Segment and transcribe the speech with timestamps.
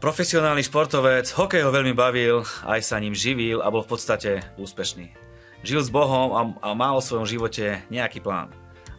[0.00, 5.12] Profesionálny športovec, hokej ho veľmi bavil, aj sa ním živil a bol v podstate úspešný.
[5.60, 8.48] Žil s Bohom a, a mal o svojom živote nejaký plán.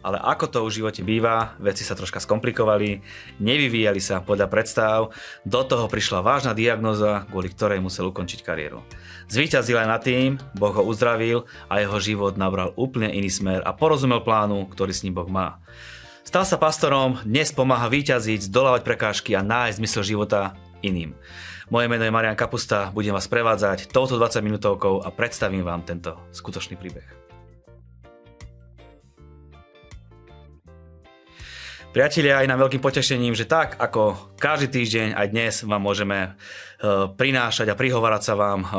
[0.02, 3.02] Ale ako to v živote býva, veci sa troška skomplikovali,
[3.42, 5.10] nevyvíjali sa podľa predstav,
[5.42, 8.86] do toho prišla vážna diagnoza, kvôli ktorej musel ukončiť kariéru.
[9.26, 13.74] Zvíťazil aj nad tým, Boh ho uzdravil a jeho život nabral úplne iný smer a
[13.74, 15.58] porozumel plánu, ktorý s ním Boh má.
[16.22, 21.18] Stal sa pastorom, dnes pomáha výťaziť, zdolávať prekážky a nájsť zmysel života iným.
[21.66, 26.14] Moje meno je Marian Kapusta, budem vás prevádzať touto 20 minútovkou a predstavím vám tento
[26.30, 27.02] skutočný príbeh.
[31.90, 36.38] Priatelia, aj nám veľkým potešením, že tak ako každý týždeň aj dnes vám môžeme
[37.14, 38.70] prinášať a prihovárať sa vám eh,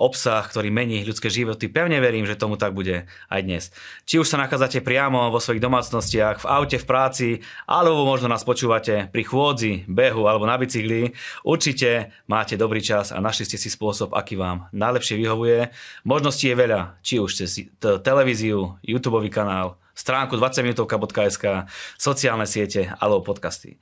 [0.00, 1.68] obsah, ktorý mení ľudské životy.
[1.68, 3.64] Pevne verím, že tomu tak bude aj dnes.
[4.08, 7.28] Či už sa nachádzate priamo vo svojich domácnostiach, v aute, v práci,
[7.68, 11.12] alebo možno nás počúvate pri chôdzi, behu alebo na bicykli,
[11.44, 15.68] určite máte dobrý čas a našli ste si spôsob, aký vám najlepšie vyhovuje.
[16.08, 17.68] Možností je veľa, či už cez
[18.00, 21.68] televíziu, YouTube kanál, stránku 20minutovka.sk,
[22.00, 23.76] sociálne siete alebo podcasty.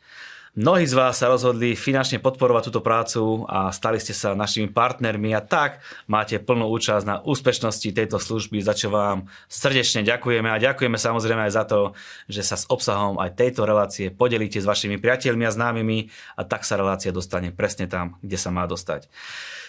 [0.55, 5.35] Mnohí z vás sa rozhodli finančne podporovať túto prácu a stali ste sa našimi partnermi
[5.35, 10.63] a tak máte plnú účasť na úspešnosti tejto služby, za čo vám srdečne ďakujeme a
[10.63, 11.99] ďakujeme samozrejme aj za to,
[12.31, 16.63] že sa s obsahom aj tejto relácie podelíte s vašimi priateľmi a známymi a tak
[16.63, 19.11] sa relácia dostane presne tam, kde sa má dostať.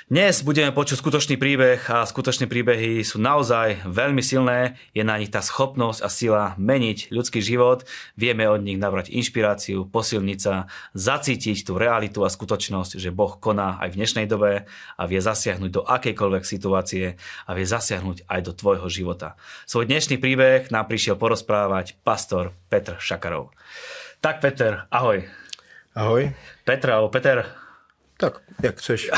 [0.06, 4.78] Dnes budeme počuť skutočný príbeh a skutočné príbehy sú naozaj veľmi silné.
[4.94, 7.90] Je na nich tá schopnosť a sila meniť ľudský život.
[8.14, 13.82] Vieme od nich nabrať inšpiráciu, posilniť sa, zacítiť tú realitu a skutočnosť, že Boh koná
[13.82, 17.18] aj v dnešnej dobe a vie zasiahnuť do akejkoľvek situácie
[17.50, 19.34] a vie zasiahnuť aj do tvojho života.
[19.66, 23.58] Svoj dnešný príbeh nám prišiel porozprávať pastor Petr Šakarov.
[24.22, 25.26] Tak Peter, ahoj.
[25.98, 26.30] Ahoj.
[26.62, 27.65] Petra, alebo Peter,
[28.18, 29.12] tak, jak chceš.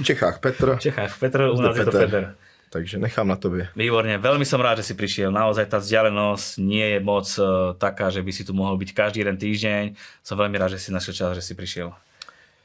[0.00, 0.76] V Čechách Petr.
[0.76, 2.34] V Čechách Petr, u nás je to Petr.
[2.74, 3.70] Takže nechám na tobě.
[3.78, 5.30] Výborne, veľmi som rád, že si prišiel.
[5.30, 9.22] Naozaj tá vzdialenosť nie je moc uh, taká, že by si tu mohol byť každý
[9.22, 9.94] jeden týždeň.
[10.26, 11.94] Som veľmi rád, že si našiel čas, že si prišiel.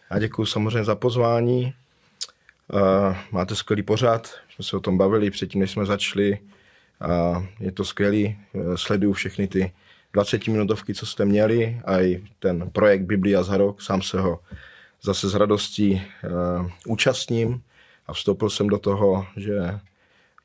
[0.09, 1.73] A děkuji samozřejmě za pozvání.
[2.73, 6.39] Uh, máte skvělý pořad, jsme se o tom bavili předtím, než jsme začali.
[7.05, 9.72] Uh, je to skvělý, uh, sleduju všechny ty
[10.13, 14.39] 20 minutovky, co jste měli, a i ten projekt Biblia za rok, sám se ho
[15.01, 17.61] zase s radostí uh, účastním
[18.07, 19.79] a vstoupil jsem do toho, že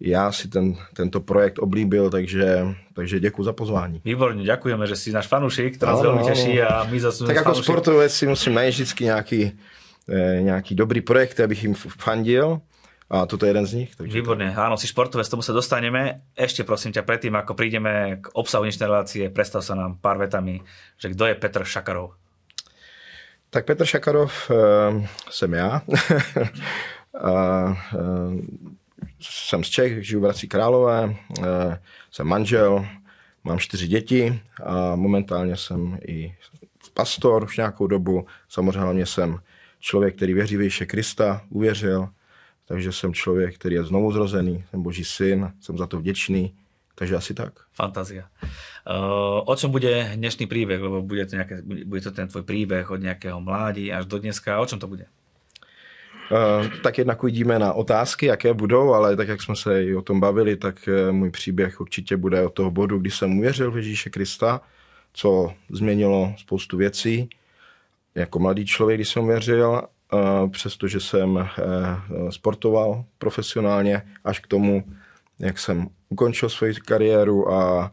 [0.01, 4.01] já si ten, tento projekt oblíbil, takže, takže děkuji za pozvání.
[4.05, 7.45] Výborně, děkujeme, že jsi náš fanušik, to nás velmi těší a my zase Tak jako
[7.45, 7.65] fanušik.
[7.65, 9.53] sportovec si musím najít vždycky nějaký,
[10.09, 12.61] eh, nějaký dobrý projekt, abych jim fandil.
[13.11, 13.97] A toto je jeden z nich.
[13.97, 14.61] Takže Výborne, to...
[14.65, 16.25] áno, si športovec, tomu sa dostaneme.
[16.33, 20.65] Ešte prosím ťa, predtým, ako prídeme k obsahu dnešnej relácie, predstav sa nám pár vetami,
[20.97, 22.17] že kto je Petr Šakarov.
[23.55, 25.83] Tak Petr Šakarov uh, jsem já.
[27.25, 28.41] uh, uh,
[29.21, 31.45] jsem z Čech, žiju v Hradci Králové, uh,
[32.11, 32.87] jsem manžel,
[33.45, 36.35] mám čtyři děti a momentálně jsem i
[36.95, 38.27] pastor už nějakou dobu.
[38.49, 39.39] Samozřejmě jsem
[39.81, 42.09] člověk, který věří v Krista, uvěřil,
[42.65, 46.55] takže jsem člověk, který je znovu zrozený, jsem boží syn, jsem za to vděčný,
[46.95, 47.53] takže asi tak.
[47.73, 48.31] Fantázia.
[48.87, 50.79] Uh, o čom bude dnešný príbeh?
[50.79, 54.61] Lebo bude to, nejaké, bude to ten tvoj príbeh od nejakého mládí až do dneska.
[54.61, 55.11] O čom to bude?
[56.31, 60.03] Uh, tak jednak uvidíme na otázky, jaké budou, ale tak jak jsme se i o
[60.03, 63.77] tom bavili, tak uh, můj příběh určitě bude od toho bodu, kdy jsem uvěřil v
[63.77, 64.61] Ježíše Krista,
[65.13, 67.29] co změnilo spoustu věcí.
[68.15, 71.49] Jako mladý člověk, když jsem uvěřil, uh, přestože jsem
[72.31, 74.85] sportoval profesionálně, až k tomu,
[75.39, 77.91] jak jsem ukončil svoji kariéru a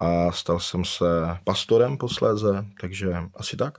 [0.00, 1.04] a stal jsem se
[1.44, 3.78] pastorem posléze, takže asi tak.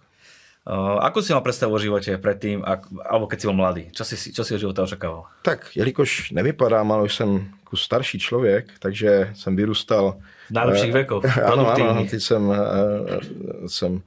[0.61, 3.83] Uh, ako si mal predstavu o živote predtým, ak, alebo keď si bol mladý?
[3.97, 5.25] Čo si, čo si od života očakával?
[5.41, 10.21] Tak, jelikož nevypadám, ale už jsem jako starší člověk, takže jsem vyrůstal...
[10.49, 11.37] V najlepších uh, vekoch.
[11.49, 12.57] Ano, ano, teď jsem, uh,
[13.65, 13.99] jsem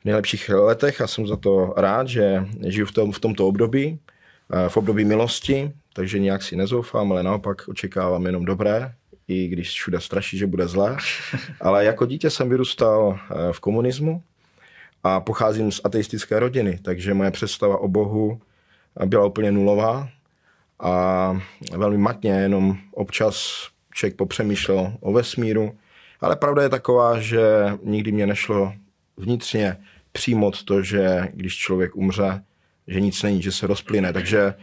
[0.00, 3.98] v nejlepších letech a jsem za to rád, že žiju v, tom, v tomto období,
[4.52, 8.92] uh, v období milosti, takže nějak si nezoufám, ale naopak očekávám jenom dobré
[9.28, 10.96] i když všude straší, že bude zlé.
[11.60, 14.22] Ale jako dítě jsem vyrůstal eh, v komunismu
[15.04, 18.40] a pocházím z ateistické rodiny, takže moje představa o Bohu
[19.06, 20.08] byla úplně nulová
[20.80, 21.36] a
[21.72, 25.78] velmi matně, jenom občas člověk popřemýšlel o vesmíru.
[26.20, 27.42] Ale pravda je taková, že
[27.82, 28.74] nikdy mě nešlo
[29.16, 29.76] vnitřně
[30.12, 32.42] přijmout to, že když člověk umře,
[32.88, 34.12] že nic není, že se rozplyne.
[34.12, 34.54] Takže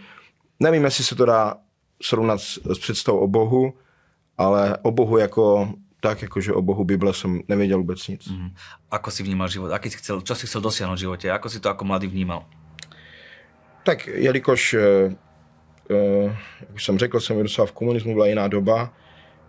[0.60, 1.58] nevím, jestli se to dá
[2.02, 3.74] srovnat s představou o Bohu,
[4.42, 8.28] ale o Bohu jako tak, jakože o Bohu Bible jsem nevěděl vůbec nic.
[8.28, 8.50] Mm.
[8.92, 9.72] Ako si vnímal život?
[9.72, 11.30] Aký si chcel, čo si chcel dosiahnuť v živote?
[11.30, 12.50] Ako si to jako mladý vnímal?
[13.86, 15.16] Tak jelikož, eh,
[15.90, 18.94] eh, jak už jsem řekl, jsem vyrůstal v komunismu, byla jiná doba,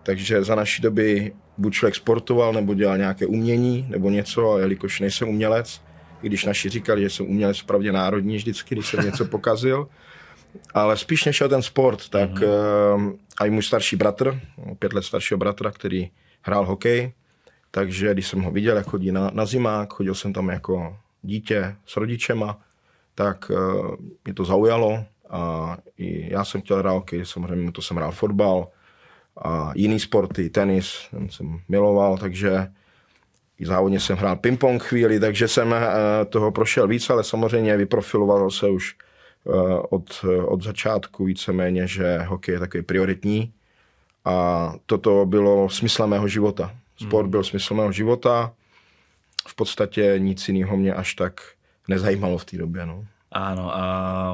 [0.03, 5.01] takže za naší doby buď člověk sportoval, nebo dělal nějaké umění, nebo něco, a jelikož
[5.01, 5.81] nejsem umělec,
[6.23, 9.89] i když naši říkali, že jsem umělec vpravdě národní vždycky, když jsem něco pokazil,
[10.75, 13.05] ale spíš než ten sport, tak mm-hmm.
[13.05, 14.41] uh, a i můj starší bratr,
[14.79, 16.11] pět let staršího bratra, který
[16.43, 17.13] hrál hokej,
[17.71, 21.77] takže když jsem ho viděl, jak chodí na, na zimák, chodil jsem tam jako dítě
[21.87, 22.61] s rodičema,
[23.15, 27.97] tak uh, mě to zaujalo a i já jsem chtěl hrát hokej, samozřejmě to jsem
[27.97, 28.69] hrál fotbal
[29.45, 32.69] a jiný sporty, tenis, ten jsem miloval, takže
[33.59, 35.79] i závodně jsem hrál ping-pong chvíli, takže jsem uh,
[36.29, 38.97] toho prošel víc, ale samozřejmě vyprofiloval se už
[39.91, 43.53] od, od začátku víceméně, že hokej je takový prioritní
[44.25, 46.75] a toto bylo smyslem mého života.
[46.97, 47.31] Sport hmm.
[47.31, 48.53] byl smysl mého života,
[49.49, 51.41] v podstatě nic jiného mě až tak
[51.89, 52.87] nezajímalo v té době.
[52.87, 53.05] No.
[53.33, 53.85] Áno, a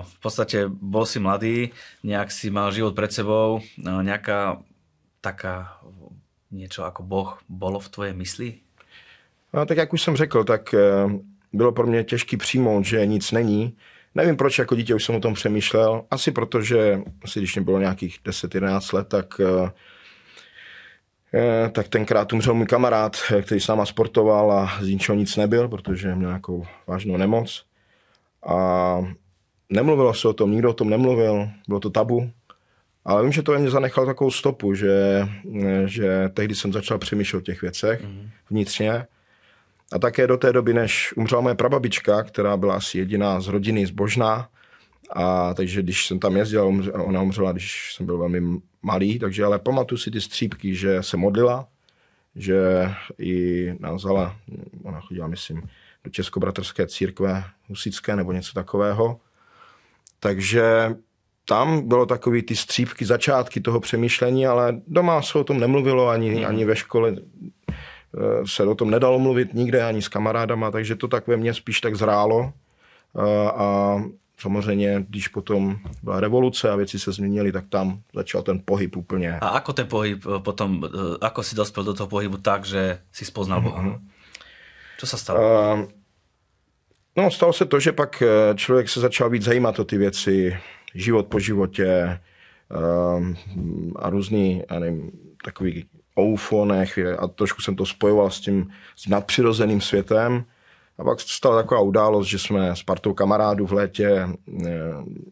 [0.03, 1.71] v podstate bol si mladý,
[2.03, 4.59] nejak si mal život pred sebou, no, nejaká
[5.23, 5.79] taká
[6.51, 8.49] niečo ako Boh bolo v tvojej mysli?
[9.55, 11.07] No, tak jak už jsem řekl, tak eh,
[11.53, 13.77] bylo pro mě těžký přijmout, že nic není.
[14.19, 16.05] Nevím proč, jako dítě už jsem o tom přemýšlel.
[16.11, 19.71] Asi proto, že asi když mě bylo nějakých 10-11 let, tak eh,
[21.35, 25.37] Eh, tak tenkrát umřel můj kamarád, eh, který s náma sportoval a z ničeho nic
[25.37, 27.65] nebyl, protože měl nějakou vážnou nemoc.
[28.47, 28.99] A
[29.71, 32.31] nemluvilo se o tom, nikdo o tom nemluvil, bylo to tabu.
[33.05, 35.29] Ale vím, že to ve mně zanechalo takovou stopu, že,
[35.87, 38.31] že tehdy jsem začal přemýšlet o těch věcech mm.
[38.51, 39.07] vnitřně.
[39.93, 43.87] A také do té doby, než umřela moje prababička, která byla asi jediná z rodiny
[43.87, 44.49] zbožná,
[45.13, 49.59] a takže když jsem tam jezdil, ona umřela, když jsem byl velmi malý, takže ale
[49.59, 51.69] pamatuju si ty střípky, že se modlila,
[52.37, 54.37] že i nás vzala,
[54.83, 55.63] ona chodila, myslím,
[56.05, 59.21] do Českobratrské církve husické nebo něco takového.
[60.21, 60.95] Takže
[61.45, 66.31] tam bylo takový ty střípky, začátky toho přemýšlení, ale doma se o tom nemluvilo, ani,
[66.31, 66.47] mm.
[66.47, 67.17] ani ve škole
[68.47, 71.81] se o tom nedalo mluvit nikde, ani s kamarádama, takže to tak ve mně spíš
[71.81, 72.53] tak zrálo.
[73.17, 73.97] Eh, a
[74.41, 79.39] samozřejmě, když potom byla revoluce a věci se změnily, tak tam začal ten pohyb úplně.
[79.41, 82.99] A ako ten pohyb eh, potom, eh, ako si dospěl do toho pohybu tak, že
[83.13, 83.83] si spoznal Boha?
[83.83, 84.01] Mm-hmm.
[84.99, 85.41] Co se stalo?
[85.41, 85.85] Uh,
[87.17, 90.59] no, stalo se to, že pak eh, člověk se začal víc zajímat o ty věci,
[90.95, 92.21] život po životě
[92.71, 93.35] uh,
[93.97, 95.11] a různý, já nevím,
[95.45, 95.85] takový
[96.19, 100.45] oufonech a trošku jsem to spojoval s tím, s tím nadpřirozeným světem
[100.99, 104.29] a pak stala taková událost, že jsme s partou kamarádů v létě
[104.67, 104.73] eh,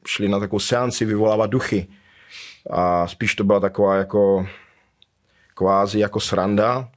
[0.07, 1.87] šli na takovou seanci vyvolávat duchy.
[2.71, 4.47] A spíš to byla taková jako
[5.55, 6.89] kvázi jako sranda,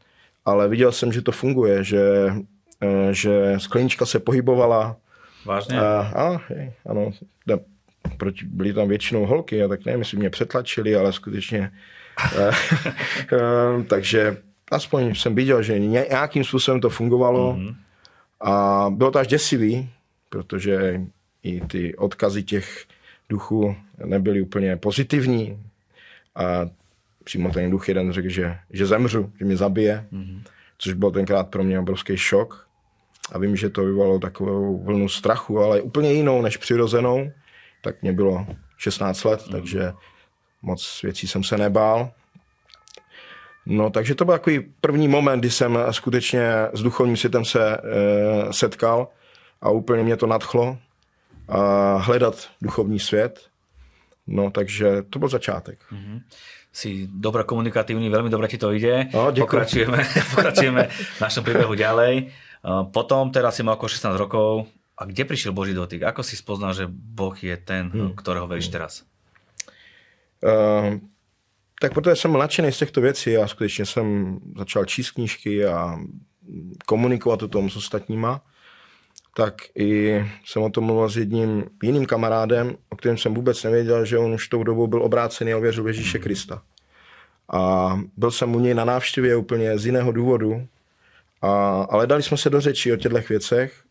[0.45, 2.33] ale viděl jsem, že to funguje, že,
[2.81, 4.95] eh, že sklenička se pohybovala.
[5.45, 5.79] Vážně?
[5.79, 6.37] A, a
[6.89, 7.11] ano,
[8.19, 11.71] proti, byly tam většinou holky, a tak nevím, jestli mě přetlačili, ale skutečně.
[13.33, 14.37] Eh, takže
[14.71, 17.53] aspoň jsem viděl, že nějakým způsobem to fungovalo.
[17.53, 17.75] Mm-hmm.
[18.41, 19.89] A bylo to až děsivý,
[20.29, 21.01] protože
[21.43, 22.85] i ty odkazy těch
[23.29, 23.75] duchů
[24.05, 25.63] nebyly úplně pozitivní.
[26.35, 26.65] A
[27.23, 30.41] přímo ten duch jeden řekl, že, že zemřu, že mě zabije, mm-hmm.
[30.77, 32.67] což byl tenkrát pro mě obrovský šok.
[33.31, 37.31] A vím, že to vyvolalo takovou vlnu strachu, ale úplně jinou než přirozenou.
[37.81, 39.51] Tak mě bylo 16 let, mm-hmm.
[39.51, 39.93] takže
[40.61, 42.11] moc věcí jsem se nebál.
[43.65, 47.79] No, takže to byl takový první moment, kdy jsem skutečně s duchovním světem se e,
[48.53, 49.07] setkal
[49.61, 50.77] a úplně mě to nadchlo
[51.47, 53.39] a hledat duchovní svět.
[54.27, 55.79] No, takže to byl začátek.
[55.91, 56.21] Mm-hmm.
[56.73, 59.07] Si dobrá komunikativní, velmi dobře ti to jde.
[59.13, 62.31] No, pokračujeme, pokračujeme v našem příběhu ďalej.
[62.91, 64.67] Potom teda si mal ako 16 rokov.
[64.99, 66.03] A kde přišel Boží dotyk?
[66.03, 68.19] Ako si spoznal, že Boh je ten, hmm.
[68.19, 69.07] ktorého veríš teraz?
[70.43, 70.99] Uh,
[71.79, 75.99] tak protože jsem nadšený z těchto věcí a skutečně jsem začal číst knížky a
[76.85, 78.41] komunikovat o tom s ostatníma,
[79.35, 84.05] tak i jsem o tom mluvil s jedním jiným kamarádem, o kterém jsem vůbec nevěděl,
[84.05, 86.61] že on už tou dobou byl obrácený a uvěřil Ježíše Krista.
[87.53, 90.67] A byl jsem u něj na návštěvě úplně z jiného důvodu,
[91.41, 93.83] a, ale dali jsme se do řeči o těchto věcech,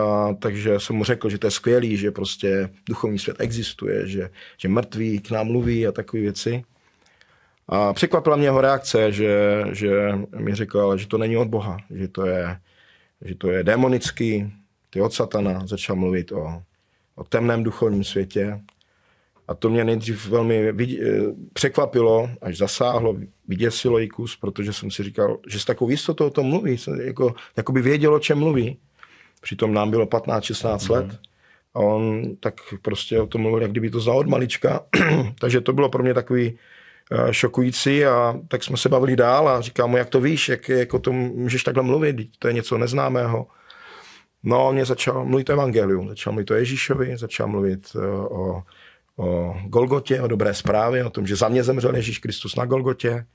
[0.00, 4.30] a, takže jsem mu řekl, že to je skvělý, že prostě duchovní svět existuje, že,
[4.58, 6.64] že mrtví k nám mluví a takové věci.
[7.68, 12.08] A překvapila mě jeho reakce, že, že mi řekl, že to není od Boha, že
[12.08, 12.58] to je,
[13.24, 14.52] že to je demonický,
[14.90, 16.62] ty od satana, začal mluvit o,
[17.14, 18.60] o temném duchovním světě.
[19.48, 21.00] A to mě nejdřív velmi vidě,
[21.52, 23.16] překvapilo, až zasáhlo,
[23.48, 27.34] vyděsilo i kus, protože jsem si říkal, že s takovou jistotou o tom mluví, jako,
[27.56, 28.78] jako by věděl, o čem mluví.
[29.40, 30.90] Přitom nám bylo 15-16 mm.
[30.90, 31.18] let.
[31.74, 34.80] A on tak prostě o tom mluvil, jak kdyby to znal od malička.
[35.40, 36.58] Takže to bylo pro mě takový
[37.10, 40.68] uh, šokující a tak jsme se bavili dál a říkám mu, jak to víš, jak,
[40.68, 43.46] jak o tom můžeš takhle mluvit, to je něco neznámého.
[44.42, 48.02] No, on mě začal mluvit o evangelium, začal mluvit o Ježíšovi, začal mluvit uh,
[48.40, 48.62] o,
[49.16, 53.26] o Golgotě, o dobré zprávě, o tom, že za mě zemřel Ježíš Kristus na Golgotě.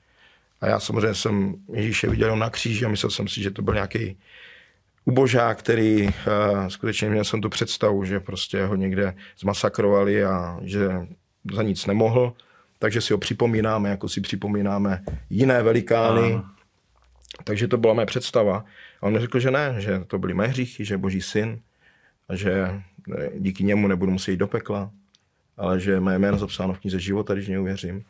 [0.60, 3.74] A já samozřejmě jsem Ježíše viděl na kříži a myslel jsem si, že to byl
[3.74, 4.18] nějaký
[5.06, 6.12] ubožák, který uh,
[6.68, 10.88] skutečně měl jsem tu představu, že prostě ho někde zmasakrovali a že
[11.54, 12.32] za nic nemohl.
[12.78, 16.32] Takže si ho připomínáme, jako si připomínáme jiné velikány.
[16.32, 16.52] Aha.
[17.44, 18.64] Takže to byla mé představa.
[19.00, 21.60] A on mi řekl, že ne, že to byly mé hříchy, že je boží syn
[22.28, 22.52] a že
[23.18, 24.90] eh, díky němu nebudu muset jít do pekla,
[25.56, 28.04] ale že mé jméno zapsáno v knize života, když něj uvěřím.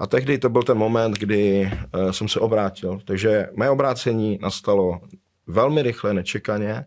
[0.00, 3.00] A tehdy to byl ten moment, kdy uh, jsem se obrátil.
[3.04, 5.00] Takže mé obrácení nastalo
[5.48, 6.84] velmi rychle, nečekaně,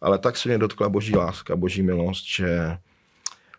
[0.00, 2.50] ale tak se mě dotkla boží láska, boží milost, že,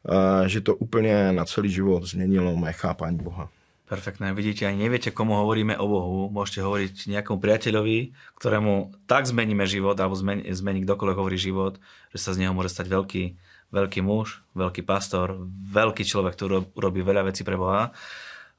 [0.09, 3.49] eh, že to úplně na celý život změnilo moje chápání Boha.
[3.89, 6.29] Perfektné, vidíte, ani nevíte, komu hovoríme o Bohu.
[6.29, 11.77] Můžete hovoriť nějakému priateľovi, kterému tak zmeníme život, alebo zmení, zmení kdokoliv hovorí život,
[12.15, 13.37] že se z něho může stať velký
[13.73, 15.37] velký muž, velký pastor,
[15.71, 17.91] velký člověk, který robí veľa věcí pre Boha.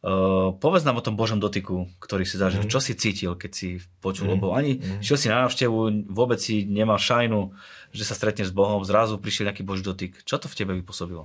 [0.05, 2.69] Uh, povedz nám o tom Božom dotyku, ktorý si zažil.
[2.69, 2.69] Mm.
[2.69, 4.45] Čo si cítil, keď si počul mm.
[4.45, 4.53] o?
[4.53, 5.01] Ani mm.
[5.01, 7.57] šiel si na návštevu, vôbec si nemal šajnu,
[7.89, 10.21] že sa stretneš s Bohom, zrazu prišiel nejaký Boží dotyk.
[10.29, 11.25] Čo to v tebe vypôsobilo?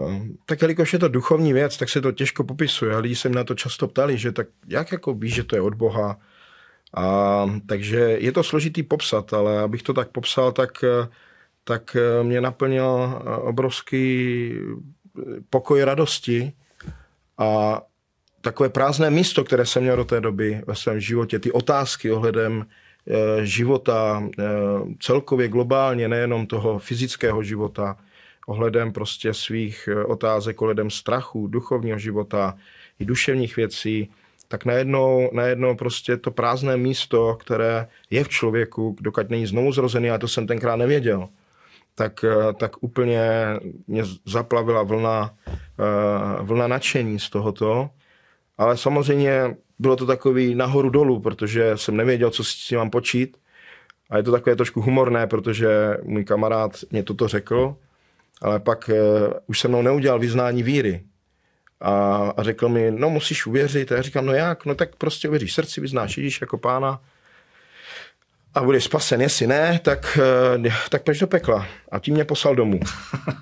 [0.00, 2.96] Uh, tak jelikož je to duchovní věc, tak se to těžko popisuje.
[2.96, 5.74] Lidi se na to často ptali, že tak jak jako víš, že to je od
[5.76, 6.16] Boha.
[6.96, 7.04] A,
[7.68, 10.84] takže je to složitý popsat, ale abych to tak popsal, tak,
[11.64, 14.52] tak mě naplnil obrovský
[15.50, 16.52] pokoj radosti,
[17.38, 17.82] a
[18.40, 22.66] takové prázdné místo, které jsem měl do té doby ve svém životě, ty otázky ohledem
[22.66, 24.44] eh, života eh,
[25.00, 27.96] celkově globálně, nejenom toho fyzického života,
[28.46, 32.54] ohledem prostě svých eh, otázek, ohledem strachu, duchovního života
[32.98, 34.10] i duševních věcí,
[34.48, 40.10] tak najednou, najednou prostě to prázdné místo, které je v člověku, dokud není znovu zrozený,
[40.10, 41.28] a to jsem tenkrát nevěděl,
[41.98, 43.22] tak, eh, tak úplně
[43.86, 47.90] mě zaplavila vlna, eh, vlna nadšení z tohoto.
[48.58, 53.36] Ale samozřejmě bylo to takový nahoru dolů, protože jsem nevěděl, co si mám počít.
[54.10, 55.68] A je to takové trošku humorné, protože
[56.02, 57.76] můj kamarád mě toto řekl,
[58.42, 61.02] ale pak uh, už se mnou neudělal vyznání víry.
[61.80, 61.92] A,
[62.36, 63.92] a řekl mi, no musíš uvěřit.
[63.92, 64.66] A já říkám, no jak?
[64.66, 67.00] No tak prostě uvěříš srdci, vyznáš Ježíš jako pána
[68.58, 70.18] a budeš spasen, jestli ne, tak,
[70.64, 71.66] eh, tak půjdeš do pekla.
[71.90, 72.80] A tím mě poslal domů.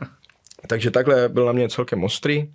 [0.66, 2.52] Takže takhle byl na mě celkem ostrý.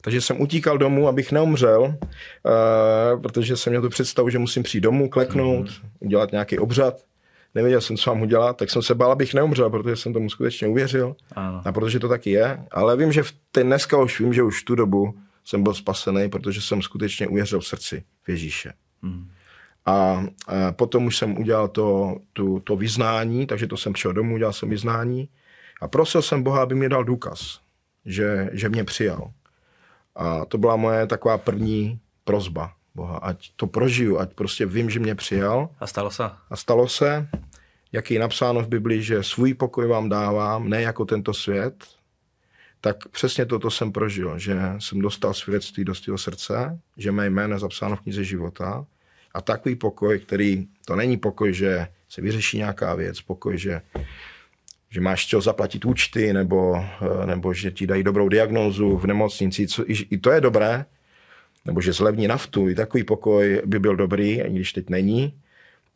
[0.00, 4.80] Takže jsem utíkal domů, abych neumřel, uh, protože jsem měl tu představu, že musím přijít
[4.80, 5.88] domů, kleknout, mm-hmm.
[6.00, 7.00] udělat nějaký obřad.
[7.54, 10.68] Nevěděl jsem, co mám udělat, tak jsem se bál, abych neumřel, protože jsem tomu skutečně
[10.68, 11.16] uvěřil.
[11.32, 11.62] Ano.
[11.64, 12.58] A protože to taky je.
[12.70, 15.14] Ale vím, že v ten dneska už vím, že už tu dobu
[15.44, 18.72] jsem byl spasený, protože jsem skutečně uvěřil v srdci v Ježíše.
[19.02, 19.28] Mm.
[19.88, 20.24] A
[20.70, 24.68] potom už jsem udělal to, tu, to vyznání, takže to jsem přišel domů, udělal jsem
[24.68, 25.28] vyznání
[25.80, 27.60] a prosil jsem Boha, aby mi dal důkaz,
[28.04, 29.32] že, že mě přijal.
[30.16, 35.00] A to byla moje taková první prozba Boha, ať to prožiju, ať prostě vím, že
[35.00, 35.68] mě přijal.
[35.80, 36.30] A stalo se?
[36.50, 37.28] A stalo se,
[37.92, 41.84] jak je napsáno v Biblii, že svůj pokoj vám dávám, ne jako tento svět,
[42.80, 47.54] tak přesně toto jsem prožil, že jsem dostal svědectví do svého srdce, že mé jméno
[47.54, 48.86] je zapsáno v knize života
[49.34, 53.80] a takový pokoj, který, to není pokoj, že se vyřeší nějaká věc, pokoj, že,
[54.90, 59.66] že máš čeho zaplatit účty, nebo, eh, nebo že ti dají dobrou diagnózu v nemocnici,
[59.66, 60.84] co, i, i to je dobré,
[61.64, 65.34] nebo že zlevní naftu, i takový pokoj by byl dobrý, i když teď není,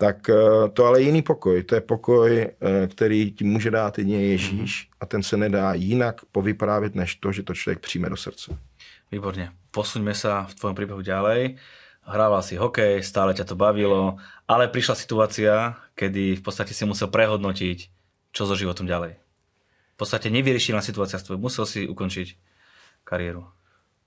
[0.03, 1.63] tak eh, to ale je jiný pokoj.
[1.63, 6.21] To je pokoj, eh, který ti může dát jedině Ježíš a ten se nedá jinak
[6.33, 8.59] povyprávět, než to, že to člověk přijme do srdce.
[9.13, 9.51] Výborně.
[9.71, 11.57] Posuňme se v tvojom příběhu ďalej
[12.03, 17.09] hrával si hokej, stále ťa to bavilo, ale prišla situácia, kedy v podstate si musel
[17.09, 17.79] prehodnotiť,
[18.35, 19.19] čo so životom ďalej.
[19.93, 22.35] V podstate nevyriešená situácia s tvojou, musel si ukončiť
[23.05, 23.47] kariéru.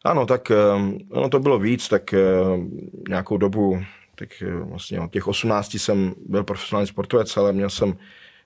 [0.06, 2.70] Ano, tak um, ono to bylo víc, tak um,
[3.10, 3.84] nějakou dobu,
[4.16, 7.98] tak um, vlastně od těch 18 jsem byl profesionální sportovec, ale měl jsem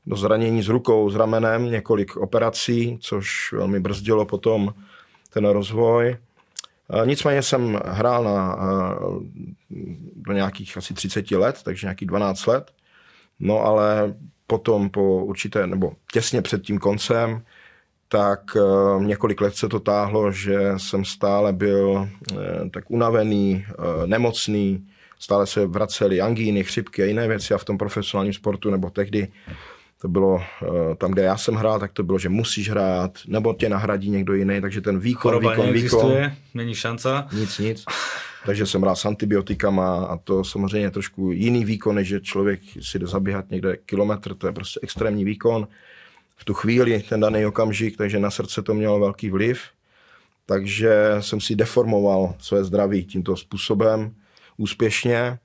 [0.06, 4.74] do zranění s rukou, s ramenem, několik operací, což velmi brzdilo potom
[5.30, 6.18] ten rozvoj.
[7.06, 8.58] Nicméně jsem hrál na,
[10.16, 12.72] do nějakých asi 30 let, takže nějakých 12 let.
[13.40, 14.14] No ale
[14.48, 17.44] potom po určité, nebo těsně před tím koncem,
[18.08, 22.10] tak uh, několik let se to táhlo, že jsem stále byl
[22.72, 23.66] tak unavený,
[24.06, 24.88] nemocný,
[25.20, 29.28] stále se vracely angíny, chřipky a jiné věci a v tom profesionálním sportu nebo tehdy
[30.02, 30.42] to bylo
[30.98, 34.34] tam, kde já jsem hrál, tak to bylo, že musíš hrát, nebo tě nahradí někdo
[34.34, 36.32] jiný, takže ten výkon, Choroba výkon, výkon.
[36.54, 37.28] není šanca.
[37.34, 37.86] Nic, nic.
[38.46, 43.00] Takže jsem hrál s antibiotikama a to samozřejmě trošku jiný výkon, než že člověk si
[43.00, 45.68] jde zabíhat někde kilometr, to je prostě extrémní výkon
[46.36, 49.62] v tu chvíli, ten daný okamžik, takže na srdce to mělo velký vliv.
[50.46, 54.16] Takže jsem si deformoval své zdraví tímto způsobem
[54.58, 55.40] úspěšně.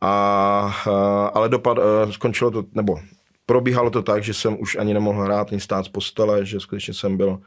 [0.00, 1.78] A, ale dopad,
[2.10, 2.98] skončilo to, nebo
[3.46, 6.94] probíhalo to tak, že jsem už ani nemohl hrát, ani stát z postele, že skutečně
[6.94, 7.40] jsem byl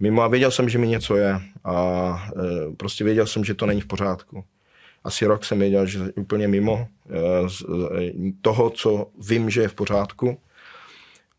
[0.00, 3.66] mimo a věděl jsem, že mi něco je a e, prostě věděl jsem, že to
[3.66, 4.44] není v pořádku.
[5.04, 7.66] Asi rok jsem věděl, že úplně mimo e, z e,
[8.42, 10.38] toho, co vím, že je v pořádku.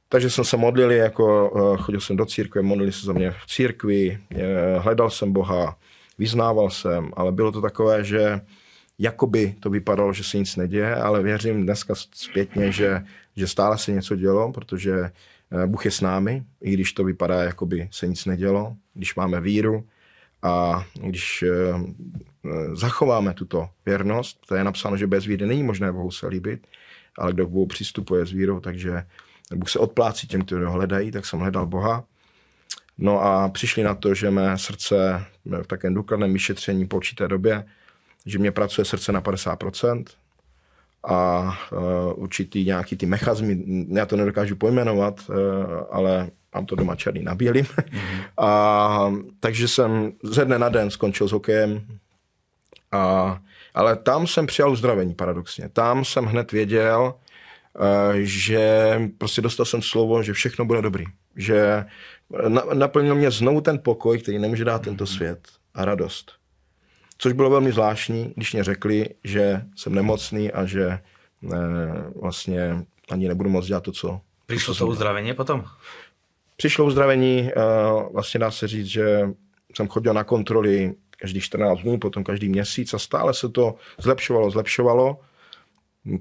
[0.09, 4.19] Takže jsem se modlil, jako chodil jsem do církve, modlili se za mě v církvi,
[4.79, 5.77] hledal jsem Boha,
[6.17, 8.41] vyznával jsem, ale bylo to takové, že
[8.99, 13.01] jakoby to vypadalo, že se nic neděje, ale věřím dneska zpětně, že,
[13.35, 15.11] že stále se něco dělo, protože
[15.51, 19.15] Eh, Bůh je s námi, i když to vypadá, jako by se nic nedělo, když
[19.15, 19.87] máme víru
[20.41, 21.49] a když eh,
[22.45, 26.67] eh, zachováme tuto věrnost, to je napsáno, že bez víry není možné Bohu se líbit,
[27.17, 29.03] ale kdo k Bohu přistupuje s vírou, takže
[29.55, 32.03] Bůh se odplácí těm, kteří ho hledají, tak jsem hledal Boha.
[32.97, 37.65] No a přišli na to, že mé srdce v takém důkladném vyšetření po určité době,
[38.25, 40.03] že mě pracuje srdce na 50%,
[41.03, 45.35] a uh, určitý nějaký ty mechazmy, já to nedokážu pojmenovat, uh,
[45.91, 47.65] ale mám to doma černý na bílým.
[47.65, 48.23] Mm-hmm.
[48.37, 51.81] A, takže jsem ze dne na den skončil s hokejem.
[52.91, 53.39] A,
[53.73, 55.69] ale tam jsem přijal uzdravení paradoxně.
[55.69, 57.13] Tam jsem hned věděl,
[57.79, 61.05] uh, že prostě dostal jsem slovo, že všechno bude dobrý.
[61.35, 61.85] Že
[62.47, 65.13] na, naplnil mě znovu ten pokoj, který nemůže dát tento mhm.
[65.13, 66.40] svět a radost.
[67.21, 70.99] Což bylo velmi zvláštní, když mě řekli, že jsem nemocný a že
[71.41, 71.57] ne,
[72.21, 74.21] vlastně ani nebudu moct dělat to, co...
[74.45, 75.65] Přišlo to uzdravení potom?
[76.55, 77.51] Přišlo uzdravení,
[78.13, 79.29] vlastně dá se říct, že
[79.75, 84.51] jsem chodil na kontroly každý 14 dnů, potom každý měsíc a stále se to zlepšovalo,
[84.51, 85.19] zlepšovalo.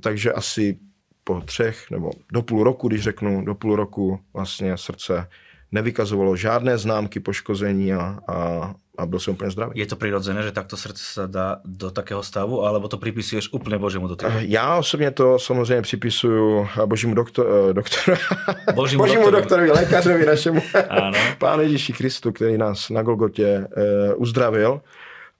[0.00, 0.78] Takže asi
[1.24, 5.28] po třech nebo do půl roku, když řeknu, do půl roku vlastně srdce
[5.72, 9.72] nevykazovalo žádné známky poškození a, a, a byl jsem úplně zdravý.
[9.74, 13.78] Je to přirozené, že takto srdce se dá do takého stavu, alebo to připisuješ úplně
[13.78, 14.16] božímu?
[14.24, 18.16] Eh, já osobně to samozřejmě připisuju eh, božímu doktor, eh, doktoru,
[18.74, 19.40] božímu, božímu doktorovi.
[19.40, 20.62] doktorovi, lékařovi našemu,
[21.38, 24.80] pánu Ježíši Kristu, který nás na Golgotě uh, uzdravil.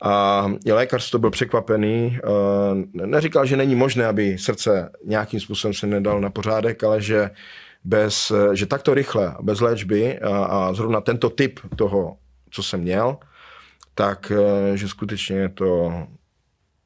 [0.03, 2.19] A i lékař to byl překvapený.
[2.93, 7.31] Neříkal, že není možné, aby srdce nějakým způsobem se nedal na pořádek, ale že
[7.85, 12.17] bez, že takto rychle, bez léčby a, a zrovna tento typ toho,
[12.51, 13.17] co jsem měl,
[14.01, 15.93] tak eh, že skutečně je to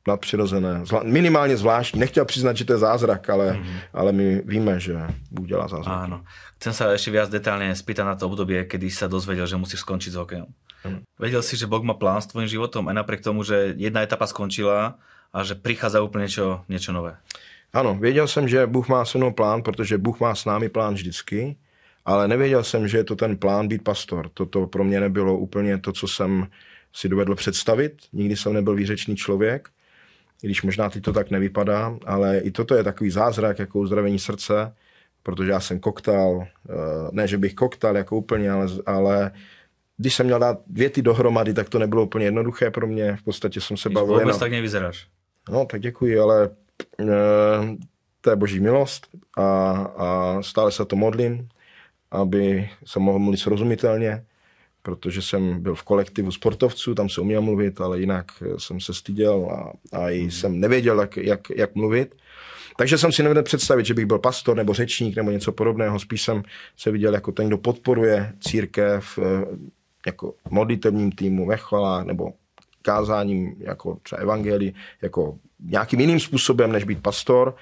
[0.09, 2.01] nadpřirozené, minimálně zvláštní.
[2.01, 3.79] Nechtěl přiznat, že to je zázrak, ale, mm-hmm.
[3.93, 5.01] ale my víme, že
[5.31, 5.97] Bůh dělá zázrak.
[5.97, 6.21] Áno.
[6.61, 10.13] Chcem sa ešte viac detálne spýtať na to obdobie, kedy sa dozvedel, že musíš skončiť
[10.13, 10.49] s hokejom.
[10.85, 11.01] Mm.
[11.17, 14.29] Vedel si, že Boh má plán s tvojim životom aj napriek tomu, že jedna etapa
[14.29, 15.01] skončila
[15.33, 17.17] a že prichádza úplne niečo, niečo nové.
[17.73, 20.95] Ano, věděl jsem, že Bůh má se mnou plán, protože Bůh má s námi plán
[20.95, 21.57] vždycky,
[22.05, 24.29] ale nevěděl jsem, že je to ten plán být pastor.
[24.35, 26.47] Toto pro mě nebylo úplně to, co jsem
[26.95, 27.93] si dovedl představit.
[28.13, 29.69] Nikdy jsem nebyl výřečný člověk,
[30.43, 34.19] i když možná teď to tak nevypadá, ale i toto je takový zázrak jako uzdravení
[34.19, 34.75] srdce,
[35.23, 36.73] protože já jsem koktal, eh,
[37.13, 39.31] ne, že bych koktal jako úplně, ale, ale
[39.97, 43.17] když jsem měl dát věty dohromady, tak to nebylo úplně jednoduché pro mě.
[43.17, 44.19] V podstatě jsem se bavil.
[44.19, 45.07] Vůbec tak nevyzeráš.
[45.51, 46.51] No, tak děkuji, ale
[47.01, 47.07] e,
[48.21, 51.49] to je boží milost a, a stále se to modlím,
[52.11, 54.25] aby se mohl mluvit srozumitelně
[54.85, 58.27] protože jsem byl v kolektivu sportovců, tam se uměl mluvit, ale jinak
[58.59, 60.31] jsem se styděl a, a i hmm.
[60.31, 62.15] jsem nevěděl, jak, jak, jak mluvit.
[62.77, 65.99] Takže jsem si nevěděl představit, že bych byl pastor nebo řečník nebo něco podobného.
[65.99, 66.43] Spíš jsem
[66.77, 69.47] se viděl jako ten, kdo podporuje církev eh,
[70.07, 72.33] jako modlitevním týmu ve chvalách nebo
[72.83, 77.57] kázáním jako třeba evangelii, jako nějakým jiným způsobem, než být pastor.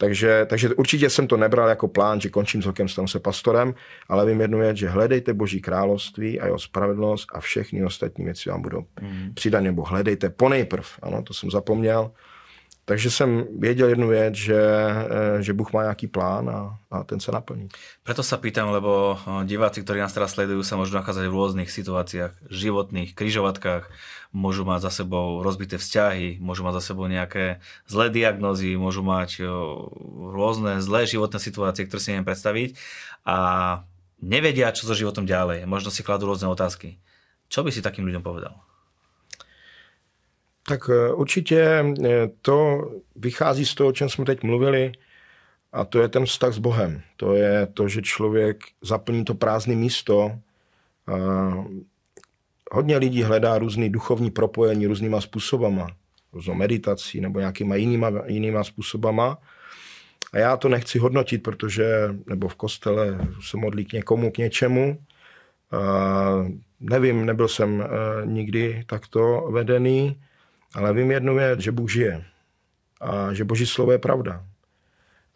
[0.00, 3.74] Takže, takže určitě jsem to nebral jako plán, že končím s hokem, stanu se pastorem,
[4.08, 8.50] ale vím jednu věc, že hledejte Boží království a jeho spravedlnost a všechny ostatní věci
[8.50, 9.34] vám budou mm.
[9.34, 12.10] přidat, nebo hledejte ponejprv, ano, to jsem zapomněl,
[12.88, 14.62] takže jsem věděl jednu věc, že,
[15.08, 17.68] eh, že Bůh má nějaký plán a, a ten se naplní.
[18.00, 21.68] Preto sa pýtam, lebo eh, diváci, ktorí nás teraz sledujú, sa môžu nachádzať v rôznych
[21.68, 23.92] situáciách, životných, križovatkách,
[24.32, 29.44] môžu mať za sebou rozbité vzťahy, môžu mať za sebou nejaké zlé diagnózy, môžu mať
[29.44, 29.48] eh,
[30.32, 32.72] rôzne zlé životné situácie, ktoré si neviem predstaviť.
[33.28, 33.36] A
[34.24, 36.96] nevedia, čo so životom ďalej, možno si kladú rôzne otázky.
[37.52, 38.67] Čo by si takým ľuďom povedal?
[40.68, 44.92] Tak e, určitě e, to vychází z toho, o čem jsme teď mluvili,
[45.72, 47.02] a to je ten vztah s Bohem.
[47.16, 50.32] To je to, že člověk zaplní to prázdné místo.
[51.06, 51.14] A
[52.72, 55.86] hodně lidí hledá různý duchovní propojení různýma způsobama,
[56.32, 59.38] různou meditací nebo nějakýma jinýma, jinýma způsobama.
[60.32, 64.98] A já to nechci hodnotit, protože, nebo v kostele se modlí k někomu, k něčemu.
[65.72, 65.80] A
[66.80, 67.86] nevím, nebyl jsem e,
[68.26, 70.20] nikdy takto vedený,
[70.74, 72.24] ale vím jednu věc, že Bůh žije
[73.00, 74.44] a že Boží slovo je pravda.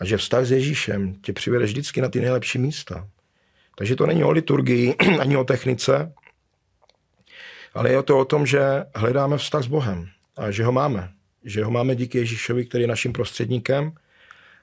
[0.01, 3.09] A že vztah s Ježíšem tě přivede vždycky na ty nejlepší místa.
[3.77, 6.13] Takže to není o liturgii ani o technice,
[7.75, 11.11] ale je to o tom, že hledáme vztah s Bohem a že ho máme.
[11.45, 13.93] Že ho máme díky Ježíšovi, který je naším prostředníkem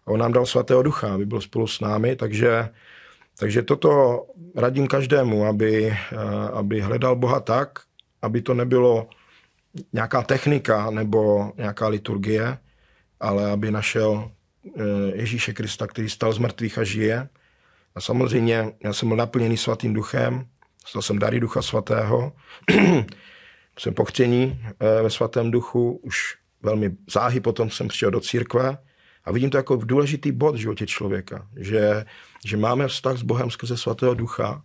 [0.06, 2.70] a on nám dal svatého ducha, aby byl spolu s námi, takže,
[3.40, 6.18] takže toto radím každému, aby, eh,
[6.54, 7.80] aby hledal Boha tak,
[8.22, 9.10] aby to nebylo
[9.94, 12.58] nějaká technika nebo nějaká liturgie,
[13.20, 14.32] ale aby našel
[14.68, 14.82] eh,
[15.14, 17.30] Ježíše Krista, který stal z mrtvých a žije.
[17.96, 20.46] A samozřejmě já jsem byl naplněný svatým duchem,
[20.86, 22.34] stal jsem dary ducha svatého,
[23.80, 28.78] jsem pochtění eh, ve svatém duchu, už velmi záhy potom jsem přišel do církve
[29.26, 32.06] a vidím to jako důležitý bod v životě člověka, že,
[32.46, 34.64] že máme vztah s Bohem skrze svatého ducha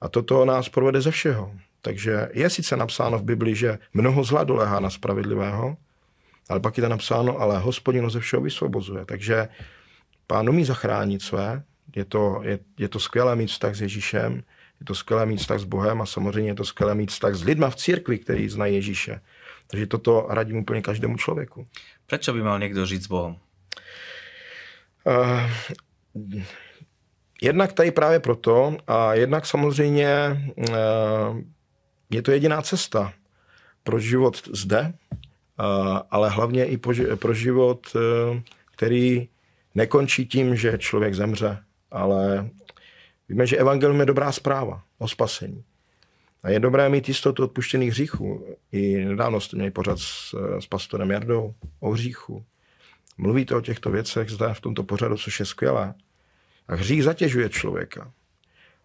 [0.00, 1.54] a toto nás provede ze všeho.
[1.82, 5.76] Takže je sice napsáno v Bibli, že mnoho zla dolehá na spravedlivého,
[6.48, 9.04] ale pak je to napsáno, ale hospodin ze všeho vysvobozuje.
[9.04, 9.48] Takže
[10.26, 11.62] pán umí zachránit své,
[11.96, 14.42] je to, je, je to skvělé mít vztah s Ježíšem,
[14.80, 17.44] je to skvělé mít vztah s Bohem a samozřejmě je to skvělé mít vztah s
[17.44, 19.20] lidma v církvi, který znají Ježíše.
[19.66, 21.66] Takže toto radím úplně každému člověku.
[22.06, 23.36] Proč by mal někdo žít s Bohem?
[25.04, 25.50] Uh,
[27.42, 30.06] jednak tady právě proto a jednak samozřejmě
[30.56, 30.74] uh,
[32.10, 33.12] je to jediná cesta
[33.82, 34.92] pro život zde,
[36.10, 36.78] ale hlavně i
[37.16, 38.42] pro život, e,
[38.72, 39.28] který
[39.74, 41.58] nekončí tím, že člověk zemře,
[41.90, 42.50] ale
[43.28, 45.64] víme, že evangelium je dobrá zpráva o spasení.
[46.42, 48.46] A je dobré mít jistotu odpuštěných hříchů.
[48.72, 52.44] I nedávno jste měli pořád s, s pastorem Jardou o hříchu.
[53.18, 55.94] Mluvíte o těchto věcech zde v tomto pořadu, což je skvělé.
[56.68, 58.12] A hřích zatěžuje člověka.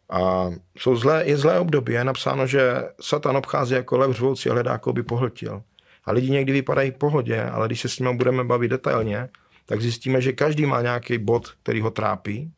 [0.09, 1.93] A jsou zlé, je zlé období.
[1.93, 5.63] Je napsáno, že Satan obchází jako lev řvoucí a hledá, by pohltil.
[6.05, 9.29] A lidi někdy vypadají v pohodě, ale když se s nimi budeme bavit detailně,
[9.65, 12.51] tak zjistíme, že každý má nějaký bod, který ho trápí.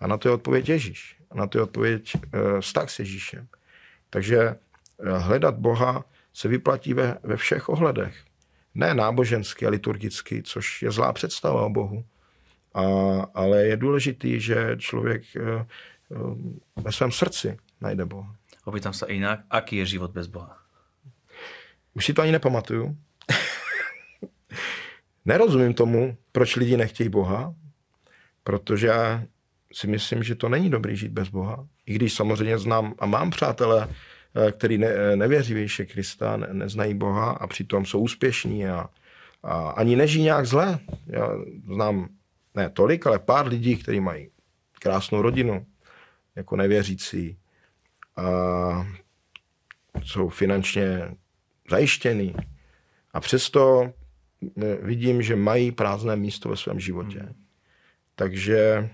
[0.00, 1.16] A na to je odpověď Ježíš.
[1.30, 3.46] A na to je odpověď e, vztah s Ježíšem.
[4.10, 4.56] Takže e,
[5.18, 8.14] hledat Boha se vyplatí ve, ve všech ohledech.
[8.74, 12.04] Ne nábožensky a liturgicky, což je zlá představa o Bohu.
[12.74, 12.82] A,
[13.34, 15.66] ale je důležitý, že člověk e,
[16.76, 18.36] ve svém srdci najde Boha.
[18.64, 20.54] Opýtam sa inak, aký je život bez Boha?
[21.94, 22.96] Už si to ani nepamatuju.
[25.24, 27.54] Nerozumím tomu, proč lidi nechtějí Boha,
[28.44, 29.22] protože já
[29.72, 31.66] si myslím, že to není dobrý žít bez Boha.
[31.86, 36.48] I když samozřejmě znám a mám přátele, eh, který ne, nevěří v Ježíše Krista, ne,
[36.52, 38.88] neznají Boha a přitom jsou úspěšní a,
[39.42, 40.78] a ani nežijí nějak zle.
[41.06, 41.28] Já
[41.74, 42.08] znám
[42.54, 44.30] ne tolik, ale pár lidí, kteří mají
[44.80, 45.66] krásnou rodinu,
[46.36, 47.38] jako nevěřící
[48.16, 48.86] a
[50.04, 51.16] jsou finančně
[51.70, 52.34] zajištěný.
[53.12, 53.92] A přesto
[54.62, 57.18] eh, vidím, že mají prázdné místo ve svém životě.
[57.18, 57.34] Hmm.
[58.14, 58.90] Takže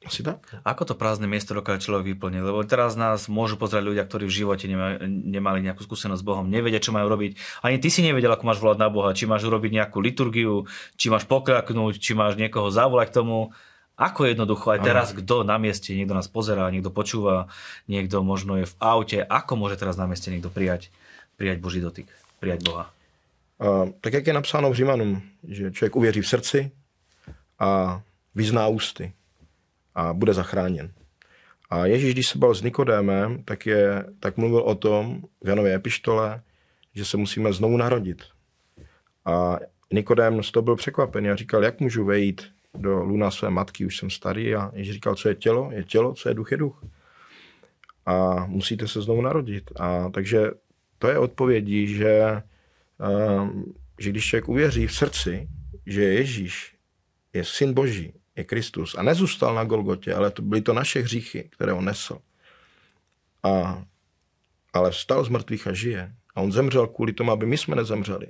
[0.00, 0.48] asi tak.
[0.64, 2.40] Ako to prázdne miesto dokáže človek vyplniť?
[2.40, 4.64] Lebo teraz nás môžu pozrieť ľudia, ktorí v živote
[5.04, 7.36] nemali, nejakú skúsenosť s Bohom, nevedia, čo majú robiť.
[7.60, 9.12] Ani ty si nevedel, ako máš volať na Boha.
[9.12, 10.64] Či máš urobiť nejakú liturgiu,
[10.96, 13.52] či máš pokľaknúť, či máš niekoho zavolať k tomu.
[14.00, 17.52] Ako jednoducho aj teraz, kto na mieste, niekto nás pozerá, niekto počúva,
[17.84, 20.88] niekto možno je v aute, ako môže teraz na mieste niekto prijať,
[21.36, 22.08] prijať Boží dotyk,
[22.40, 22.88] prijať Boha?
[23.60, 26.70] Uh, tak jak je napsáno v Římanům, že člověk uvěří v srdci
[27.58, 28.00] a
[28.34, 29.12] vyzná ústy
[29.94, 30.92] a bude zachráněn.
[31.70, 35.74] A Ježíš, když se bal s Nikodémem, tak, je, tak mluvil o tom v Janové
[35.74, 36.42] epištole,
[36.94, 38.24] že se musíme znovu narodit.
[39.24, 39.58] A
[39.92, 42.42] Nikodém z toho byl překvapený a říkal, jak můžu vejít
[42.78, 46.14] do luna své matky, už jsem starý a Ježíš říkal, co je tělo, je tělo,
[46.14, 46.84] co je duch, je duch.
[48.06, 49.72] A musíte se znovu narodit.
[49.80, 50.50] A takže
[50.98, 52.42] to je odpovědí, že,
[53.42, 55.48] um, že když člověk uvěří v srdci,
[55.86, 56.76] že Ježíš
[57.32, 61.48] je syn Boží, je Kristus a nezůstal na Golgotě, ale to byly to naše hříchy,
[61.52, 62.18] které on nesl.
[63.42, 63.84] A,
[64.72, 66.14] ale vstal z mrtvých a žije.
[66.34, 68.26] A on zemřel kvůli tomu, aby my jsme nezemřeli.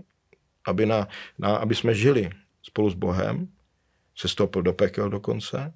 [0.65, 2.31] Aby, na, na, aby jsme žili
[2.63, 3.49] spolu s Bohem
[4.21, 5.73] se stoupil do pekel dokonce,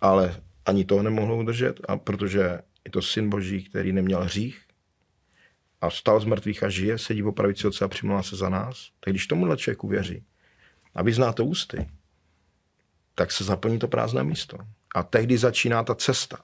[0.00, 4.60] ale ani toho nemohl udržet, a protože je to syn boží, který neměl hřích
[5.80, 8.90] a vstal z mrtvých a žije, sedí po pravici otce a přimluvá se za nás,
[9.00, 10.24] tak když tomuhle člověku věří
[10.94, 11.86] a vyzná to ústy,
[13.14, 14.58] tak se zaplní to prázdné místo.
[14.94, 16.38] A tehdy začíná ta cesta.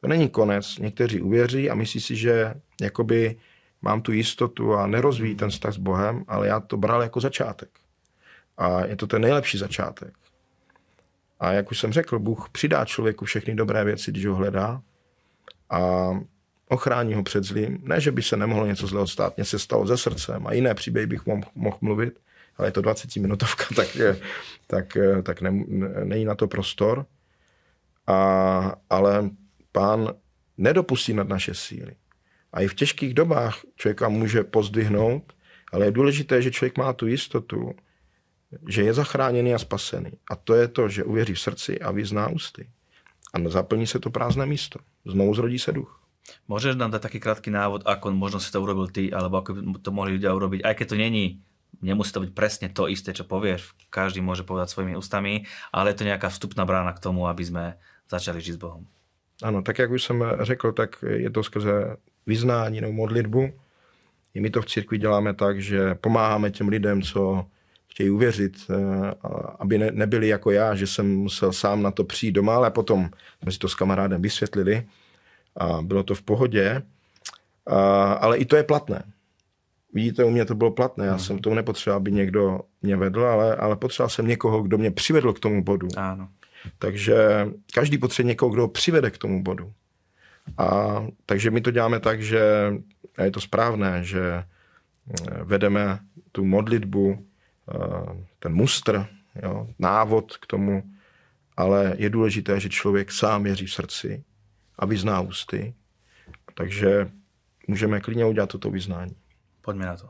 [0.00, 0.78] To není konec.
[0.78, 3.36] Někteří uvěří a myslí si, že jakoby
[3.82, 7.85] mám tu jistotu a nerozvíjí ten vztah s Bohem, ale já to bral jako začátek.
[8.58, 10.14] A je to ten nejlepší začátek.
[11.40, 14.82] A jak už jsem řekl, Bůh přidá člověku všechny dobré věci, když ho hledá
[15.70, 16.10] a
[16.68, 17.78] ochrání ho před zlým.
[17.82, 20.74] Ne, že by se nemohlo něco zlého stát, mě se stalo ze srdcem a jiné
[20.74, 22.20] příběhy bych mohl, mluvit,
[22.56, 23.96] ale je to 20 minutovka, tak,
[24.66, 25.50] tak, tak ne,
[26.04, 27.06] není na to prostor.
[28.06, 29.30] A, ale
[29.72, 30.14] pán
[30.58, 31.96] nedopustí nad naše síly.
[32.52, 35.32] A i v těžkých dobách člověka může pozdvihnout,
[35.72, 37.74] ale je důležité, že člověk má tu jistotu,
[38.68, 40.12] že je zachráněný a spasený.
[40.30, 42.68] A to je to, že uvěří v srdci a vyzná ústy.
[43.34, 44.78] A zaplní se to prázdné místo.
[45.04, 46.00] Znovu zrodí se duch.
[46.50, 49.78] Môžeš nám dať taký krátky návod, ako možno si to urobil ty, alebo ako by
[49.78, 51.38] to mohli ľudia urobiť, aj keď to není
[51.82, 56.02] nemusí to byť presne to isté, čo povieš, každý môže povedať svojimi ústami, ale je
[56.02, 57.64] to nejaká vstupná brána k tomu, aby sme
[58.08, 58.86] začali žiť s Bohom.
[59.42, 63.52] Ano, tak jak už jsem řekl, tak je to skrze vyznání nebo modlitbu.
[64.34, 67.46] I my to v církvi děláme tak, že pomáháme těm lidem, co
[67.96, 69.14] chtějí uvěřit, eh,
[69.58, 73.10] aby ne, nebyli jako já, že jsem musel sám na to přijít doma, ale potom
[73.42, 74.86] jsme si to s kamarádem vysvětlili
[75.56, 76.82] a bylo to v pohodě.
[77.66, 79.02] A, ale i to je platné.
[79.92, 81.06] Vidíte, u mě to bylo platné.
[81.06, 81.20] Já hmm.
[81.20, 85.32] jsem tomu nepotřeboval, aby někdo mě vedl, ale, ale potřeboval jsem někoho, kdo mě přivedl
[85.32, 85.88] k tomu bodu.
[85.96, 86.28] Ano.
[86.78, 89.72] Takže každý potřebuje někoho, kdo ho přivede k tomu bodu.
[90.58, 92.72] A takže my to děláme tak, že
[93.16, 94.44] a je to správné, že eh,
[95.44, 95.98] vedeme
[96.32, 97.26] tu modlitbu,
[98.38, 99.06] ten mustr,
[99.42, 100.82] jo, návod k tomu,
[101.56, 104.24] ale je důležité, že člověk sám věří v srdci
[104.78, 105.74] a vyzná ústy.
[106.54, 107.10] Takže
[107.68, 109.16] můžeme klidně udělat toto vyznání.
[109.60, 110.08] Pojďme na to.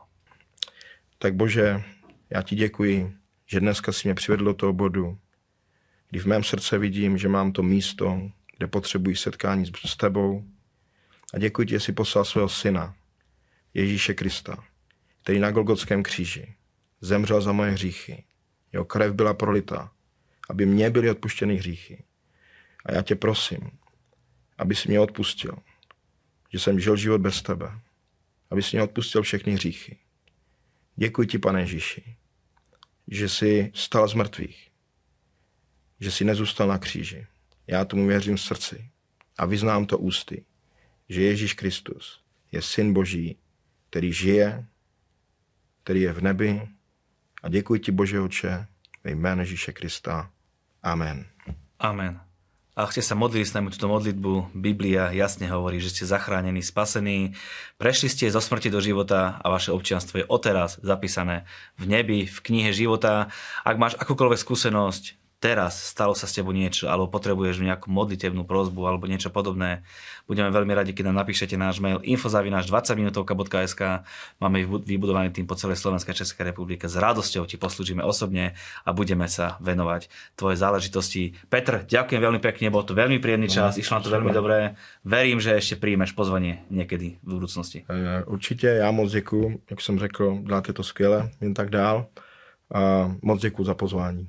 [1.19, 1.83] Tak Bože,
[2.31, 3.17] já ti děkuji,
[3.47, 5.19] že dneska si mě přivedl do toho bodu,
[6.11, 10.45] kdy v mém srdce vidím, že mám to místo, kde potřebuji setkání s tebou.
[11.35, 12.95] A děkuji ti, že jsi poslal svého syna,
[13.75, 14.65] Ježíše Krista,
[15.23, 16.56] který na Golgotském kříži
[17.01, 18.25] zemřel za moje hříchy.
[18.73, 19.93] Jeho krev byla prolita,
[20.49, 22.05] aby mě byly odpuštěny hříchy.
[22.85, 23.71] A já tě prosím,
[24.59, 25.59] aby si mě odpustil,
[26.53, 27.81] že jsem žil život bez tebe,
[28.51, 29.99] aby si mě odpustil všechny hříchy.
[30.97, 32.17] Děkuji ti, pane Ježíši,
[33.09, 34.71] že jsi stal z mrtvých,
[36.01, 37.27] že jsi nezůstal na kříži.
[37.67, 38.91] Já tomu věřím v srdci
[39.39, 40.45] a vyznám to ústy,
[41.09, 42.21] že Ježíš Kristus
[42.53, 43.39] je syn Boží,
[43.91, 44.67] který žije,
[45.83, 46.69] který je v nebi
[47.47, 48.67] a děkuji ti, Bože Oče,
[49.05, 50.31] ve jménu Ježíše Krista.
[50.83, 51.27] Amen.
[51.79, 52.21] Amen.
[52.77, 57.33] Ak ste sa modlili s nami túto modlitbu, Biblia jasne hovorí, že ste zachránení, spasení,
[57.81, 61.49] prešli ste zo smrti do života a vaše občianstvo je odteraz zapísané
[61.81, 63.33] v nebi, v knihe života.
[63.65, 68.89] Ak máš akúkoľvek skúsenosť, teraz stalo sa s tebou niečo, alebo potrebuješ nejakú modlitebnú prozbu
[68.89, 69.85] alebo niečo podobné,
[70.25, 74.07] budeme veľmi radi, keď nám napíšete náš mail infozavináš 20minutovka.sk
[74.41, 76.89] Máme vybudovaný tým po celej Slovenskej Českej republike.
[76.89, 81.37] S radosťou ti poslúžime osobne a budeme sa venovať tvoje záležitosti.
[81.53, 84.59] Petr, ďakujem veľmi pekne, bol to veľmi príjemný čas, no, išlo nám to veľmi dobré.
[85.05, 87.85] Verím, že ešte príjmeš pozvanie niekedy v budúcnosti.
[87.89, 92.07] E, určitě, já moc děkuji, jak jsem řekl, děláte to skvěle, jen tak dál.
[92.75, 94.29] A moc děkuji za pozvání.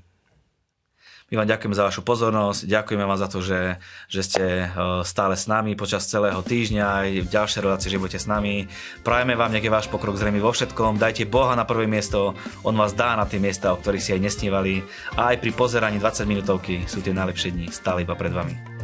[1.27, 4.69] My vám ďakujeme za vašu pozornosť, ďakujeme vám za to, že, že ste eh,
[5.03, 8.71] stále s nami počas celého týždňa aj v ďalšej relácii, že budete s nami.
[9.03, 12.31] Prajeme vám, nech je váš pokrok zrejmy vo všetkom, dajte Boha na prvé miesto,
[12.63, 14.87] On vás dá na tie miesta, o ktorých si aj nesnívali
[15.19, 18.76] a aj pri pozeraní 20 minútovky sú tie najlepšie dni stále iba pred vami.